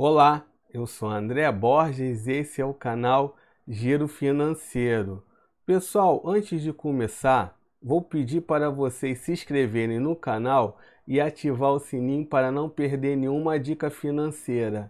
Olá, 0.00 0.46
eu 0.72 0.86
sou 0.86 1.10
André 1.10 1.50
Borges 1.50 2.28
e 2.28 2.30
esse 2.30 2.60
é 2.60 2.64
o 2.64 2.72
canal 2.72 3.36
Giro 3.66 4.06
Financeiro. 4.06 5.24
Pessoal, 5.66 6.22
antes 6.24 6.62
de 6.62 6.72
começar, 6.72 7.60
vou 7.82 8.00
pedir 8.00 8.42
para 8.42 8.70
vocês 8.70 9.18
se 9.18 9.32
inscreverem 9.32 9.98
no 9.98 10.14
canal 10.14 10.78
e 11.04 11.20
ativar 11.20 11.72
o 11.72 11.80
sininho 11.80 12.24
para 12.24 12.52
não 12.52 12.70
perder 12.70 13.16
nenhuma 13.16 13.58
dica 13.58 13.90
financeira. 13.90 14.88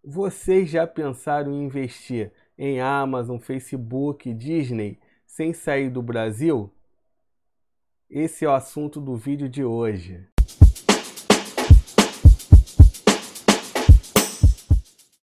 Vocês 0.00 0.70
já 0.70 0.86
pensaram 0.86 1.52
em 1.52 1.64
investir 1.64 2.30
em 2.56 2.80
Amazon, 2.80 3.38
Facebook, 3.38 4.32
Disney 4.32 5.00
sem 5.26 5.52
sair 5.52 5.90
do 5.90 6.00
Brasil? 6.00 6.72
Esse 8.08 8.44
é 8.44 8.48
o 8.48 8.52
assunto 8.52 9.00
do 9.00 9.16
vídeo 9.16 9.48
de 9.48 9.64
hoje. 9.64 10.24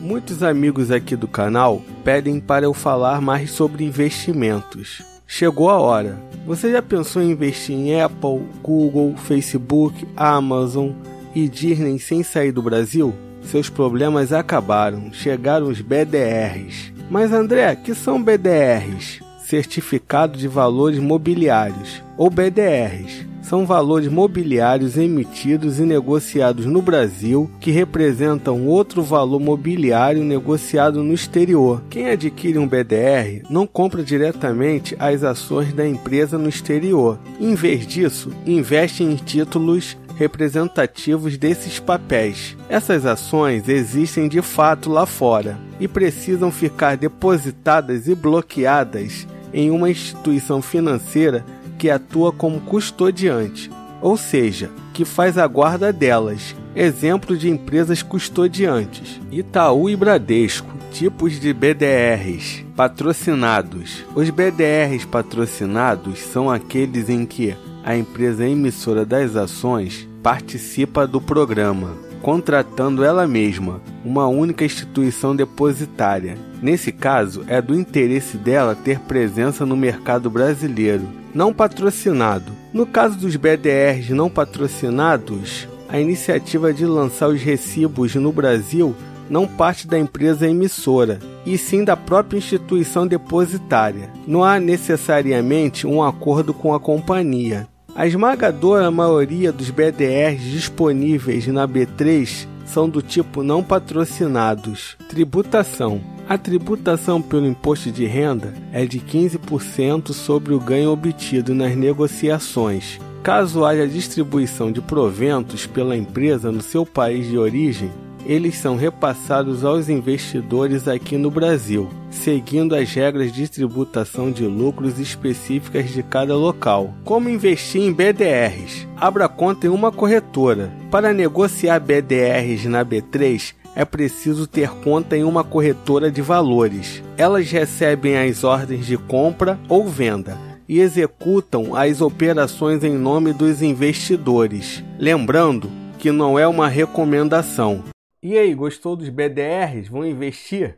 Muitos 0.00 0.44
amigos 0.44 0.92
aqui 0.92 1.16
do 1.16 1.26
canal 1.26 1.82
pedem 2.04 2.38
para 2.38 2.64
eu 2.64 2.72
falar 2.72 3.20
mais 3.20 3.50
sobre 3.50 3.84
investimentos. 3.84 5.02
Chegou 5.26 5.68
a 5.68 5.78
hora. 5.80 6.16
Você 6.46 6.70
já 6.70 6.80
pensou 6.80 7.20
em 7.20 7.32
investir 7.32 7.74
em 7.74 8.00
Apple, 8.00 8.46
Google, 8.62 9.16
Facebook, 9.16 10.06
Amazon 10.16 10.92
e 11.34 11.48
Disney 11.48 11.98
sem 11.98 12.22
sair 12.22 12.52
do 12.52 12.62
Brasil? 12.62 13.12
Seus 13.42 13.68
problemas 13.68 14.32
acabaram, 14.32 15.12
chegaram 15.12 15.66
os 15.66 15.80
BDRs. 15.80 16.92
Mas 17.10 17.32
André, 17.32 17.74
que 17.74 17.94
são 17.94 18.22
BDRs? 18.22 19.20
Certificado 19.40 20.38
de 20.38 20.46
Valores 20.46 20.98
Mobiliários, 20.98 22.02
ou 22.16 22.30
BDRs. 22.30 23.27
São 23.48 23.64
valores 23.64 24.08
mobiliários 24.08 24.98
emitidos 24.98 25.78
e 25.78 25.82
negociados 25.82 26.66
no 26.66 26.82
Brasil 26.82 27.50
que 27.58 27.70
representam 27.70 28.66
outro 28.66 29.02
valor 29.02 29.40
mobiliário 29.40 30.22
negociado 30.22 31.02
no 31.02 31.14
exterior. 31.14 31.82
Quem 31.88 32.10
adquire 32.10 32.58
um 32.58 32.68
BDR 32.68 33.42
não 33.48 33.66
compra 33.66 34.04
diretamente 34.04 34.94
as 34.98 35.24
ações 35.24 35.72
da 35.72 35.88
empresa 35.88 36.36
no 36.36 36.46
exterior. 36.46 37.18
Em 37.40 37.54
vez 37.54 37.86
disso, 37.86 38.30
investe 38.44 39.02
em 39.02 39.16
títulos 39.16 39.96
representativos 40.18 41.38
desses 41.38 41.80
papéis. 41.80 42.54
Essas 42.68 43.06
ações 43.06 43.66
existem 43.66 44.28
de 44.28 44.42
fato 44.42 44.90
lá 44.90 45.06
fora 45.06 45.58
e 45.80 45.88
precisam 45.88 46.52
ficar 46.52 46.98
depositadas 46.98 48.08
e 48.08 48.14
bloqueadas 48.14 49.26
em 49.52 49.70
uma 49.70 49.90
instituição 49.90 50.60
financeira 50.60 51.42
que 51.78 51.88
atua 51.88 52.32
como 52.32 52.60
custodiante, 52.60 53.70
ou 54.02 54.16
seja, 54.16 54.70
que 54.92 55.04
faz 55.04 55.38
a 55.38 55.46
guarda 55.46 55.92
delas. 55.92 56.54
Exemplo 56.74 57.36
de 57.36 57.48
empresas 57.48 58.02
custodiantes: 58.02 59.20
Itaú 59.30 59.88
e 59.88 59.96
Bradesco. 59.96 60.76
Tipos 60.90 61.38
de 61.38 61.52
BDRs 61.52 62.64
patrocinados. 62.74 64.04
Os 64.14 64.30
BDRs 64.30 65.04
patrocinados 65.04 66.18
são 66.18 66.50
aqueles 66.50 67.10
em 67.10 67.26
que 67.26 67.54
a 67.84 67.96
empresa 67.96 68.48
emissora 68.48 69.04
das 69.04 69.36
ações 69.36 70.08
participa 70.22 71.06
do 71.06 71.20
programa, 71.20 71.94
contratando 72.22 73.04
ela 73.04 73.26
mesma 73.28 73.80
uma 74.04 74.26
única 74.26 74.64
instituição 74.64 75.36
depositária. 75.36 76.36
Nesse 76.60 76.90
caso, 76.90 77.44
é 77.46 77.62
do 77.62 77.78
interesse 77.78 78.36
dela 78.36 78.74
ter 78.74 78.98
presença 79.00 79.64
no 79.64 79.76
mercado 79.76 80.28
brasileiro 80.30 81.06
não 81.38 81.54
patrocinado. 81.54 82.50
No 82.72 82.84
caso 82.84 83.16
dos 83.16 83.36
BDRs 83.36 84.10
não 84.10 84.28
patrocinados, 84.28 85.68
a 85.88 86.00
iniciativa 86.00 86.72
de 86.72 86.84
lançar 86.84 87.28
os 87.28 87.40
recibos 87.40 88.12
no 88.16 88.32
Brasil 88.32 88.92
não 89.30 89.46
parte 89.46 89.86
da 89.86 89.96
empresa 89.96 90.48
emissora, 90.48 91.20
e 91.46 91.56
sim 91.56 91.84
da 91.84 91.96
própria 91.96 92.38
instituição 92.38 93.06
depositária. 93.06 94.10
Não 94.26 94.42
há 94.42 94.58
necessariamente 94.58 95.86
um 95.86 96.02
acordo 96.02 96.52
com 96.52 96.74
a 96.74 96.80
companhia. 96.80 97.68
A 97.94 98.04
esmagadora 98.04 98.90
maioria 98.90 99.52
dos 99.52 99.70
BDRs 99.70 100.42
disponíveis 100.42 101.46
na 101.46 101.68
B3 101.68 102.48
são 102.68 102.88
do 102.88 103.02
tipo 103.02 103.42
não 103.42 103.62
patrocinados. 103.62 104.96
Tributação. 105.08 106.00
A 106.28 106.36
tributação 106.36 107.22
pelo 107.22 107.46
imposto 107.46 107.90
de 107.90 108.04
renda 108.04 108.54
é 108.72 108.84
de 108.84 109.00
15% 109.00 110.12
sobre 110.12 110.52
o 110.52 110.60
ganho 110.60 110.90
obtido 110.90 111.54
nas 111.54 111.74
negociações. 111.74 113.00
Caso 113.22 113.64
haja 113.64 113.86
distribuição 113.86 114.70
de 114.70 114.80
proventos 114.80 115.66
pela 115.66 115.96
empresa 115.96 116.52
no 116.52 116.60
seu 116.60 116.86
país 116.86 117.26
de 117.26 117.36
origem, 117.36 117.90
eles 118.28 118.58
são 118.58 118.76
repassados 118.76 119.64
aos 119.64 119.88
investidores 119.88 120.86
aqui 120.86 121.16
no 121.16 121.30
Brasil, 121.30 121.88
seguindo 122.10 122.76
as 122.76 122.92
regras 122.92 123.32
de 123.32 123.48
tributação 123.48 124.30
de 124.30 124.44
lucros 124.44 124.98
específicas 124.98 125.88
de 125.90 126.02
cada 126.02 126.36
local. 126.36 126.92
Como 127.04 127.30
investir 127.30 127.80
em 127.80 127.90
BDRs? 127.90 128.86
Abra 128.98 129.30
conta 129.30 129.66
em 129.66 129.70
uma 129.70 129.90
corretora. 129.90 130.70
Para 130.90 131.14
negociar 131.14 131.80
BDRs 131.80 132.66
na 132.66 132.84
B3, 132.84 133.54
é 133.74 133.84
preciso 133.84 134.46
ter 134.46 134.68
conta 134.68 135.16
em 135.16 135.24
uma 135.24 135.42
corretora 135.42 136.10
de 136.10 136.20
valores. 136.20 137.02
Elas 137.16 137.50
recebem 137.50 138.18
as 138.18 138.44
ordens 138.44 138.84
de 138.84 138.98
compra 138.98 139.58
ou 139.70 139.88
venda 139.88 140.36
e 140.68 140.80
executam 140.80 141.74
as 141.74 142.02
operações 142.02 142.84
em 142.84 142.92
nome 142.92 143.32
dos 143.32 143.62
investidores. 143.62 144.84
Lembrando 144.98 145.70
que 145.98 146.12
não 146.12 146.38
é 146.38 146.46
uma 146.46 146.68
recomendação. 146.68 147.84
E 148.20 148.36
aí, 148.36 148.52
gostou 148.52 148.96
dos 148.96 149.08
BDRs? 149.08 149.88
Vão 149.88 150.04
investir? 150.04 150.76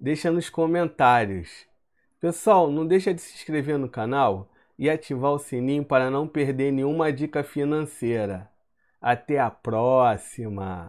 Deixa 0.00 0.32
nos 0.32 0.50
comentários. 0.50 1.64
Pessoal, 2.20 2.72
não 2.72 2.84
deixa 2.84 3.14
de 3.14 3.20
se 3.20 3.36
inscrever 3.36 3.78
no 3.78 3.88
canal 3.88 4.50
e 4.76 4.90
ativar 4.90 5.30
o 5.32 5.38
sininho 5.38 5.84
para 5.84 6.10
não 6.10 6.26
perder 6.26 6.72
nenhuma 6.72 7.12
dica 7.12 7.44
financeira. 7.44 8.50
Até 9.00 9.38
a 9.38 9.48
próxima! 9.48 10.80